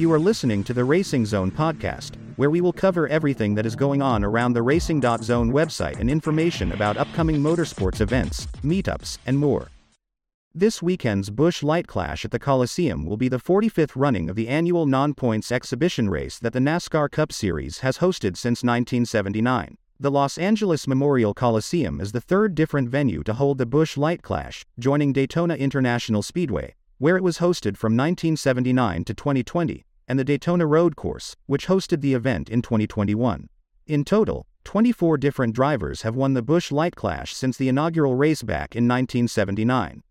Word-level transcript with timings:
You 0.00 0.10
are 0.14 0.18
listening 0.18 0.64
to 0.64 0.72
the 0.72 0.82
Racing 0.82 1.26
Zone 1.26 1.50
podcast, 1.50 2.12
where 2.36 2.48
we 2.48 2.62
will 2.62 2.72
cover 2.72 3.06
everything 3.08 3.54
that 3.54 3.66
is 3.66 3.76
going 3.76 4.00
on 4.00 4.24
around 4.24 4.54
the 4.54 4.62
Racing.Zone 4.62 5.52
website 5.52 6.00
and 6.00 6.08
information 6.08 6.72
about 6.72 6.96
upcoming 6.96 7.36
motorsports 7.36 8.00
events, 8.00 8.46
meetups, 8.64 9.18
and 9.26 9.36
more. 9.36 9.68
This 10.54 10.80
weekend's 10.80 11.28
Busch 11.28 11.62
Light 11.62 11.86
Clash 11.86 12.24
at 12.24 12.30
the 12.30 12.38
Coliseum 12.38 13.04
will 13.04 13.18
be 13.18 13.28
the 13.28 13.36
45th 13.38 13.92
running 13.94 14.30
of 14.30 14.36
the 14.36 14.48
annual 14.48 14.86
non 14.86 15.12
points 15.12 15.52
exhibition 15.52 16.08
race 16.08 16.38
that 16.38 16.54
the 16.54 16.60
NASCAR 16.60 17.10
Cup 17.10 17.30
Series 17.30 17.80
has 17.80 17.98
hosted 17.98 18.38
since 18.38 18.64
1979. 18.64 19.76
The 19.98 20.10
Los 20.10 20.38
Angeles 20.38 20.88
Memorial 20.88 21.34
Coliseum 21.34 22.00
is 22.00 22.12
the 22.12 22.22
third 22.22 22.54
different 22.54 22.88
venue 22.88 23.22
to 23.24 23.34
hold 23.34 23.58
the 23.58 23.66
Busch 23.66 23.98
Light 23.98 24.22
Clash, 24.22 24.64
joining 24.78 25.12
Daytona 25.12 25.56
International 25.56 26.22
Speedway, 26.22 26.74
where 26.96 27.18
it 27.18 27.22
was 27.22 27.36
hosted 27.36 27.76
from 27.76 27.98
1979 27.98 29.04
to 29.04 29.12
2020, 29.12 29.84
and 30.10 30.18
the 30.18 30.24
Daytona 30.24 30.66
Road 30.66 30.96
Course, 30.96 31.36
which 31.46 31.68
hosted 31.68 32.00
the 32.00 32.14
event 32.14 32.48
in 32.48 32.62
2021. 32.62 33.48
In 33.86 34.04
total, 34.04 34.44
24 34.64 35.16
different 35.18 35.54
drivers 35.54 36.02
have 36.02 36.16
won 36.16 36.34
the 36.34 36.42
Busch 36.42 36.72
Light 36.72 36.96
Clash 36.96 37.32
since 37.32 37.56
the 37.56 37.68
inaugural 37.68 38.16
race 38.16 38.42
back 38.42 38.74
in 38.74 38.88
1979. 38.88 40.02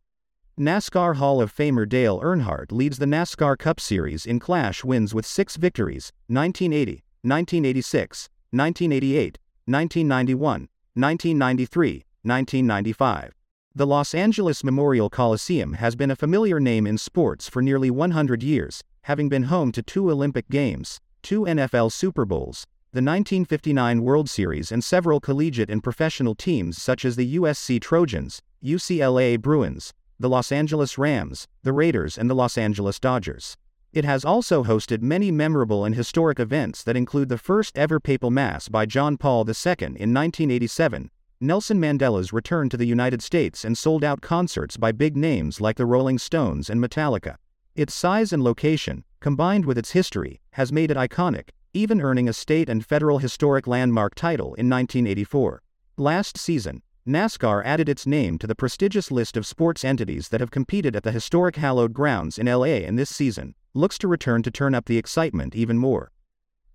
NASCAR 0.58 1.18
Hall 1.18 1.42
of 1.42 1.54
Famer 1.54 1.88
Dale 1.88 2.22
Earnhardt 2.22 2.72
leads 2.72 2.98
the 2.98 3.06
NASCAR 3.06 3.58
Cup 3.58 3.78
Series 3.82 4.26
in 4.26 4.40
Clash 4.40 4.86
wins 4.86 5.14
with 5.14 5.26
six 5.26 5.58
victories 5.58 6.14
1980, 6.28 7.04
1986, 7.24 8.30
1988, 8.52 9.38
1991, 9.66 10.70
1993, 10.94 12.06
1995. 12.24 13.39
The 13.80 13.88
Los 13.88 14.14
Angeles 14.14 14.62
Memorial 14.62 15.10
Coliseum 15.10 15.76
has 15.76 15.96
been 15.96 16.12
a 16.12 16.16
familiar 16.18 16.60
name 16.60 16.86
in 16.86 16.98
sports 16.98 17.48
for 17.48 17.62
nearly 17.62 17.90
100 17.90 18.44
years, 18.44 18.84
having 19.04 19.30
been 19.30 19.44
home 19.44 19.72
to 19.72 19.82
two 19.82 20.12
Olympic 20.12 20.50
Games, 20.50 21.00
two 21.24 21.44
NFL 21.44 21.94
Super 21.94 22.26
Bowls, 22.26 22.68
the 22.92 22.98
1959 22.98 24.02
World 24.02 24.30
Series, 24.30 24.70
and 24.70 24.84
several 24.84 25.22
collegiate 25.22 25.70
and 25.70 25.82
professional 25.82 26.36
teams 26.36 26.82
such 26.82 27.06
as 27.06 27.16
the 27.16 27.38
USC 27.38 27.80
Trojans, 27.80 28.42
UCLA 28.62 29.42
Bruins, 29.42 29.94
the 30.20 30.28
Los 30.28 30.52
Angeles 30.52 30.98
Rams, 30.98 31.48
the 31.64 31.72
Raiders, 31.72 32.18
and 32.18 32.30
the 32.30 32.36
Los 32.36 32.58
Angeles 32.58 33.00
Dodgers. 33.00 33.56
It 33.94 34.04
has 34.04 34.26
also 34.26 34.66
hosted 34.66 35.02
many 35.02 35.32
memorable 35.32 35.86
and 35.86 35.96
historic 35.96 36.38
events 36.38 36.84
that 36.84 36.98
include 36.98 37.30
the 37.30 37.38
first 37.38 37.78
ever 37.78 38.02
papal 38.02 38.30
mass 38.30 38.68
by 38.68 38.86
John 38.86 39.16
Paul 39.16 39.48
II 39.48 39.74
in 39.80 40.14
1987, 40.14 41.12
Nelson 41.42 41.80
Mandela's 41.80 42.34
return 42.34 42.68
to 42.68 42.76
the 42.76 42.86
United 42.86 43.22
States, 43.22 43.64
and 43.64 43.78
sold 43.78 44.04
out 44.04 44.20
concerts 44.20 44.76
by 44.76 44.92
big 44.92 45.16
names 45.16 45.62
like 45.62 45.78
the 45.78 45.86
Rolling 45.86 46.18
Stones 46.18 46.70
and 46.70 46.84
Metallica. 46.84 47.38
Its 47.76 47.94
size 47.94 48.34
and 48.34 48.44
location, 48.44 49.06
combined 49.22 49.66
with 49.66 49.78
its 49.78 49.92
history, 49.92 50.42
has 50.52 50.74
made 50.74 50.92
it 50.92 50.98
iconic, 50.98 51.52
even 51.74 52.02
earning 52.02 52.28
a 52.28 52.34
state 52.34 52.68
and 52.68 52.86
federal 52.86 53.20
historic 53.20 53.68
landmark 53.68 54.16
title 54.16 54.48
in 54.56 54.70
1984. 54.70 55.62
Last 55.96 56.38
season, 56.38 56.82
NASCAR 57.08 57.64
added 57.64 57.88
its 57.88 58.06
name 58.06 58.38
to 58.40 58.46
the 58.46 58.54
prestigious 58.54 59.10
list 59.10 59.38
of 59.38 59.46
sports 59.46 59.86
entities 59.86 60.28
that 60.28 60.42
have 60.42 60.52
competed 60.52 60.94
at 60.94 61.04
the 61.04 61.14
historic 61.14 61.56
hallowed 61.56 61.94
grounds 61.94 62.38
in 62.38 62.48
LA 62.48 62.84
and 62.84 63.00
this 63.00 63.10
season 63.10 63.56
looks 63.74 63.98
to 64.00 64.10
return 64.10 64.44
to 64.44 64.52
turn 64.52 64.76
up 64.76 64.88
the 64.88 64.98
excitement 64.98 65.56
even 65.56 65.78
more. 65.78 66.12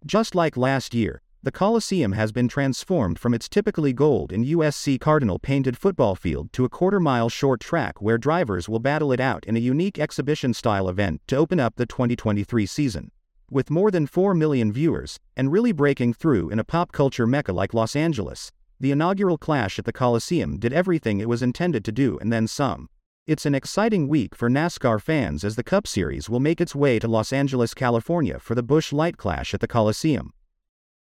Just 0.07 0.35
like 0.35 0.57
last 0.57 0.95
year, 0.95 1.21
the 1.45 1.53
Coliseum 1.53 2.13
has 2.13 2.33
been 2.33 2.49
transformed 2.49 3.19
from 3.19 3.35
its 3.35 3.51
typically 3.51 3.93
gold 3.93 4.33
and 4.33 4.47
USC 4.47 4.99
Cardinal 4.99 5.39
painted 5.39 5.77
football 5.77 6.15
field 6.15 6.51
to 6.55 6.65
a 6.65 6.71
quarter 6.71 6.99
mile 6.99 7.29
short 7.29 7.61
track 7.61 8.01
where 8.01 8.17
drivers 8.17 8.67
will 8.67 8.79
battle 8.79 9.13
it 9.13 9.21
out 9.21 9.45
in 9.45 9.55
a 9.55 9.61
unique 9.61 9.99
exhibition 9.99 10.55
style 10.55 10.89
event 10.89 11.21
to 11.27 11.37
open 11.37 11.61
up 11.61 11.75
the 11.77 11.85
2023 11.85 12.65
season. 12.65 13.11
With 13.51 13.71
more 13.71 13.91
than 13.91 14.07
4 14.07 14.33
million 14.33 14.73
viewers, 14.73 15.21
and 15.37 15.53
really 15.53 15.73
breaking 15.73 16.15
through 16.15 16.49
in 16.49 16.59
a 16.59 16.65
pop 16.65 16.93
culture 16.93 17.27
mecca 17.27 17.53
like 17.53 17.75
Los 17.75 17.95
Angeles, 17.95 18.51
the 18.81 18.91
inaugural 18.91 19.37
clash 19.37 19.79
at 19.79 19.85
the 19.85 19.93
Coliseum 19.93 20.59
did 20.59 20.73
everything 20.73 21.21
it 21.21 21.29
was 21.29 21.43
intended 21.43 21.85
to 21.85 21.93
do 21.93 22.17
and 22.23 22.33
then 22.33 22.49
some. 22.49 22.89
It's 23.27 23.45
an 23.45 23.55
exciting 23.55 24.09
week 24.09 24.35
for 24.35 24.49
NASCAR 24.49 24.99
fans 24.99 25.45
as 25.45 25.57
the 25.57 25.63
Cup 25.63 25.87
Series 25.87 26.31
will 26.31 26.41
make 26.41 26.63
its 26.63 26.75
way 26.75 26.99
to 26.99 27.07
Los 27.07 27.35
Angeles, 27.35 27.75
California 27.75 28.39
for 28.39 28.55
the 28.55 28.63
Busch 28.63 28.95
Light 28.95 29.19
Clash 29.19 29.53
at 29.53 29.61
the 29.61 29.69
Coliseum. 29.69 30.33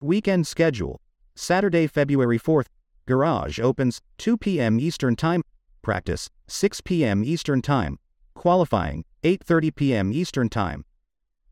Weekend 0.05 0.47
schedule 0.47 1.00
Saturday, 1.34 1.87
February 1.87 2.38
4th, 2.38 2.66
Garage 3.06 3.59
opens 3.59 4.03
2 4.19 4.37
p.m. 4.37 4.78
Eastern 4.78 5.16
Time, 5.16 5.43
practice 5.81 6.28
6 6.47 6.82
p.m. 6.82 7.25
Eastern 7.25 7.62
Time, 7.62 7.99
qualifying 8.34 9.06
8:30 9.22 9.75
p.m. 9.75 10.12
Eastern 10.12 10.50
Time. 10.50 10.84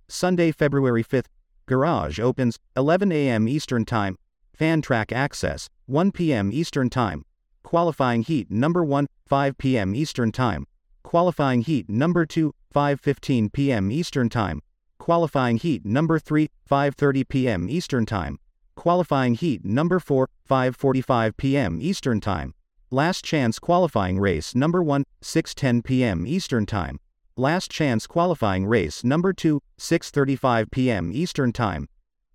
Sunday, 0.07 0.53
February 0.53 1.03
5th, 1.03 1.29
Garage 1.65 2.21
opens 2.21 2.59
11 2.77 3.11
a.m. 3.11 3.49
Eastern 3.49 3.87
Time, 3.87 4.19
fan 4.53 4.83
track 4.83 5.13
access 5.13 5.71
1 5.87 6.13
p.m. 6.13 6.53
Eastern 6.53 6.91
Time. 6.91 7.25
Qualifying 7.63 8.23
heat 8.23 8.51
number 8.51 8.85
1, 8.85 9.07
5 9.25 9.57
p.m. 9.57 9.95
Eastern 9.95 10.31
Time. 10.31 10.67
Qualifying 11.03 11.63
heat 11.63 11.89
number 11.89 12.27
2, 12.27 12.53
5:15 12.75 13.51
p.m. 13.51 13.91
Eastern 13.91 14.29
Time. 14.29 14.61
Qualifying 15.03 15.57
heat 15.57 15.85
number 15.85 16.21
3, 16.21 16.49
5:30 16.71 17.29
p.m. 17.29 17.69
Eastern 17.69 18.07
Time. 18.07 18.39
Qualifying 18.77 19.35
heat 19.35 19.65
number 19.65 19.99
4, 19.99 20.29
5:45 20.49 21.37
p.m. 21.37 21.79
Eastern 21.83 22.21
Time. 22.21 22.55
Last 22.89 23.25
chance 23.25 23.59
qualifying 23.59 24.21
race 24.21 24.55
number 24.55 24.81
1, 24.81 25.05
6:10 25.21 25.83
p.m. 25.83 26.25
Eastern 26.25 26.67
Time. 26.67 27.01
Last 27.37 27.69
chance 27.69 28.07
qualifying 28.07 28.65
race 28.65 29.03
number 29.03 29.33
2, 29.33 29.61
6:35 29.77 30.71
p.m. 30.71 31.11
Eastern 31.13 31.53
Time. 31.53 31.89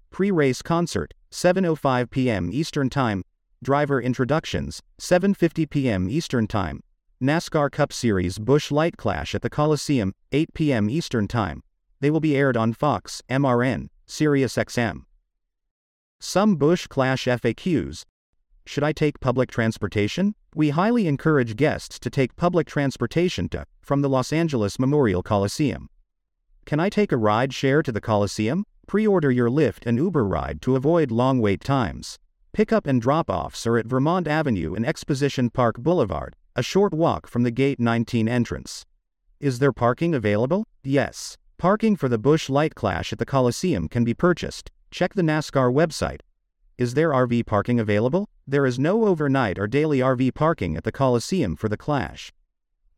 Pre-race 0.09 0.61
concert 0.61 1.13
7:05 1.31 2.09
p.m. 2.09 2.49
Eastern 2.51 2.89
Time. 2.89 3.23
Driver 3.63 4.01
introductions 4.01 4.81
7:50 4.99 5.69
p.m. 5.69 6.09
Eastern 6.09 6.47
Time. 6.47 6.81
NASCAR 7.23 7.71
Cup 7.71 7.93
Series 7.93 8.37
Busch 8.37 8.71
Light 8.71 8.97
Clash 8.97 9.33
at 9.33 9.41
the 9.41 9.49
Coliseum 9.49 10.13
8 10.33 10.53
p.m. 10.53 10.89
Eastern 10.89 11.29
Time. 11.29 11.63
They 11.99 12.11
will 12.11 12.19
be 12.19 12.35
aired 12.35 12.55
on 12.55 12.73
Fox, 12.73 13.21
MRN, 13.29 13.89
SiriusXM. 14.07 15.05
Some 16.19 16.55
Busch 16.55 16.87
Clash 16.87 17.25
FAQs. 17.25 18.03
Should 18.65 18.83
I 18.83 18.91
take 18.91 19.19
public 19.19 19.49
transportation? 19.49 20.35
We 20.53 20.69
highly 20.69 21.07
encourage 21.07 21.55
guests 21.55 21.99
to 21.99 22.09
take 22.09 22.35
public 22.35 22.67
transportation 22.67 23.49
to 23.49 23.65
from 23.81 24.01
the 24.01 24.09
Los 24.09 24.33
Angeles 24.33 24.77
Memorial 24.77 25.23
Coliseum. 25.23 25.89
Can 26.65 26.79
I 26.79 26.89
take 26.89 27.11
a 27.11 27.17
ride 27.17 27.53
share 27.53 27.81
to 27.81 27.91
the 27.91 28.01
Coliseum? 28.01 28.65
Pre-order 28.87 29.31
your 29.31 29.49
Lyft 29.49 29.85
and 29.85 29.97
Uber 29.97 30.25
ride 30.25 30.61
to 30.63 30.75
avoid 30.75 31.11
long 31.11 31.39
wait 31.39 31.63
times. 31.63 32.17
Pickup 32.51 32.87
and 32.87 33.01
drop-offs 33.01 33.67
are 33.67 33.77
at 33.77 33.85
Vermont 33.85 34.27
Avenue 34.27 34.73
and 34.73 34.85
Exposition 34.85 35.49
Park 35.49 35.77
Boulevard, 35.77 36.35
a 36.55 36.63
short 36.63 36.93
walk 36.93 37.27
from 37.27 37.43
the 37.43 37.51
Gate 37.51 37.79
19 37.79 38.27
entrance. 38.27 38.85
Is 39.39 39.59
there 39.59 39.71
parking 39.71 40.15
available? 40.15 40.65
Yes. 40.83 41.37
Parking 41.59 41.95
for 41.95 42.07
the 42.07 42.19
Busch 42.19 42.51
Light 42.51 42.75
Clash 42.75 43.11
at 43.11 43.17
the 43.17 43.25
Coliseum 43.25 43.87
can 43.89 44.03
be 44.03 44.13
purchased. 44.13 44.69
Check 44.91 45.15
the 45.15 45.23
NASCAR 45.23 45.73
website. 45.73 46.19
Is 46.77 46.93
there 46.93 47.09
RV 47.09 47.47
parking 47.47 47.79
available? 47.79 48.29
There 48.45 48.67
is 48.67 48.77
no 48.77 49.07
overnight 49.07 49.57
or 49.57 49.65
daily 49.65 49.97
RV 49.97 50.35
parking 50.35 50.77
at 50.77 50.83
the 50.83 50.91
Coliseum 50.91 51.55
for 51.55 51.67
the 51.67 51.75
Clash. 51.75 52.31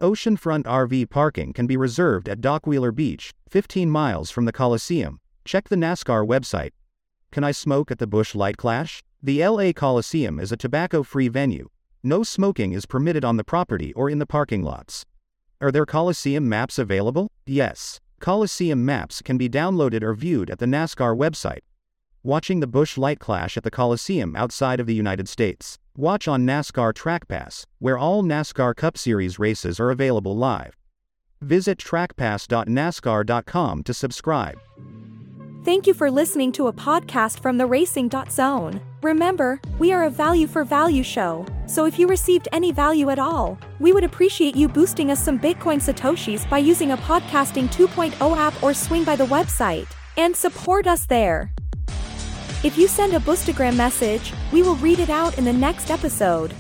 Oceanfront 0.02 0.64
RV 0.64 1.10
parking 1.10 1.54
can 1.54 1.68
be 1.68 1.78
reserved 1.78 2.28
at 2.28 2.42
Dockweiler 2.42 2.94
Beach, 2.94 3.32
15 3.48 3.90
miles 3.90 4.30
from 4.30 4.44
the 4.44 4.52
Coliseum. 4.52 5.22
Check 5.46 5.70
the 5.70 5.78
NASCAR 5.78 6.28
website. 6.28 6.72
Can 7.32 7.46
I 7.46 7.54
smoke 7.54 7.92
at 7.92 8.00
the 8.00 8.08
Busch 8.08 8.36
Light 8.36 8.58
Clash? 8.58 9.02
The 9.24 9.42
LA 9.42 9.72
Coliseum 9.72 10.38
is 10.38 10.52
a 10.52 10.58
tobacco 10.58 11.04
free 11.04 11.30
venue. 11.30 11.70
No 12.04 12.24
smoking 12.24 12.74
is 12.74 12.86
permitted 12.86 13.24
on 13.24 13.38
the 13.38 13.46
property 13.46 13.94
or 13.94 14.10
in 14.10 14.20
the 14.20 14.26
parking 14.26 14.64
lots. 14.64 15.06
Are 15.62 15.72
there 15.72 15.86
Coliseum 15.86 16.50
maps 16.50 16.78
available? 16.78 17.32
Yes. 17.46 18.02
Coliseum 18.20 18.86
maps 18.86 19.22
can 19.22 19.38
be 19.38 19.50
downloaded 19.50 20.04
or 20.04 20.14
viewed 20.14 20.50
at 20.50 20.60
the 20.60 20.66
NASCAR 20.66 21.18
website. 21.18 21.60
Watching 22.22 22.60
the 22.60 22.68
Busch 22.68 22.98
Light 22.98 23.20
Clash 23.20 23.56
at 23.58 23.64
the 23.64 23.72
Coliseum 23.72 24.36
outside 24.36 24.80
of 24.80 24.88
the 24.88 24.94
United 24.94 25.30
States. 25.30 25.78
Watch 25.96 26.28
on 26.28 26.46
NASCAR 26.46 26.94
Track 26.94 27.28
Pass, 27.28 27.66
where 27.80 27.98
all 27.98 28.24
NASCAR 28.24 28.76
Cup 28.76 28.98
Series 28.98 29.40
races 29.40 29.80
are 29.80 29.90
available 29.90 30.36
live. 30.36 30.76
Visit 31.42 31.78
trackpass.nascar.com 31.78 33.84
to 33.84 33.94
subscribe. 33.94 34.60
Thank 35.64 35.88
you 35.88 35.94
for 35.94 36.12
listening 36.12 36.52
to 36.54 36.68
a 36.68 36.74
podcast 36.74 37.42
from 37.42 37.58
the 37.58 37.66
Racing.Zone. 37.66 38.82
Remember, 39.02 39.62
we 39.80 39.94
are 39.94 40.04
a 40.04 40.10
value 40.10 40.46
for 40.46 40.66
value 40.66 41.04
show, 41.04 41.46
so 41.68 41.86
if 41.86 41.98
you 41.98 42.06
received 42.06 42.50
any 42.52 42.74
value 42.74 43.10
at 43.10 43.18
all, 43.18 43.58
we 43.80 43.94
would 43.94 44.04
appreciate 44.04 44.58
you 44.58 44.68
boosting 44.68 45.10
us 45.10 45.24
some 45.24 45.40
Bitcoin 45.40 45.80
Satoshis 45.80 46.50
by 46.50 46.58
using 46.58 46.92
a 46.92 46.98
podcasting 46.98 47.70
2.0 47.70 48.38
app 48.38 48.62
or 48.62 48.74
swing 48.74 49.06
by 49.06 49.16
the 49.16 49.26
website 49.28 49.88
and 50.18 50.36
support 50.36 50.86
us 50.86 51.06
there. 51.06 51.50
If 52.62 52.78
you 52.78 52.90
send 52.90 53.14
a 53.14 53.20
Boostagram 53.20 53.78
message, 53.78 54.34
we 54.52 54.64
will 54.64 54.76
read 54.76 55.00
it 55.00 55.10
out 55.10 55.38
in 55.38 55.46
the 55.46 55.54
next 55.54 55.92
episode. 55.92 56.54